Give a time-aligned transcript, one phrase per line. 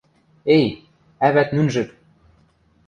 [0.57, 0.65] Эй,
[1.27, 1.89] ӓвӓт нӱнжӹк!